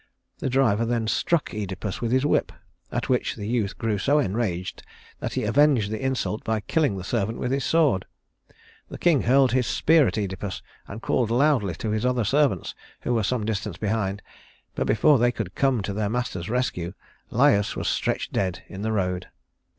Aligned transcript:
The 0.39 0.49
driver 0.49 0.83
then 0.83 1.05
struck 1.05 1.51
Œdipus 1.51 2.01
with 2.01 2.11
his 2.11 2.25
whip, 2.25 2.51
at 2.91 3.07
which 3.07 3.35
the 3.35 3.45
youth 3.47 3.77
grew 3.77 3.99
so 3.99 4.17
enraged 4.17 4.81
that 5.19 5.33
he 5.33 5.43
avenged 5.43 5.91
the 5.91 6.03
insult 6.03 6.43
by 6.43 6.61
killing 6.61 6.97
the 6.97 7.03
servant 7.03 7.37
with 7.37 7.51
his 7.51 7.63
sword. 7.63 8.07
The 8.89 8.97
king 8.97 9.21
hurled 9.21 9.51
his 9.51 9.67
spear 9.67 10.07
at 10.07 10.15
Œdipus 10.15 10.63
and 10.87 11.03
called 11.03 11.29
loudly 11.29 11.75
to 11.75 11.91
his 11.91 12.03
other 12.03 12.23
servants, 12.23 12.73
who 13.01 13.13
were 13.13 13.21
some 13.21 13.45
distance 13.45 13.77
behind; 13.77 14.23
but 14.73 14.87
before 14.87 15.19
they 15.19 15.31
could 15.31 15.53
come 15.53 15.83
to 15.83 15.93
their 15.93 16.09
master's 16.09 16.49
rescue, 16.49 16.95
Laius 17.29 17.75
was 17.75 17.87
stretched 17.87 18.33
dead 18.33 18.63
in 18.67 18.81
the 18.81 18.91
road. 18.91 19.27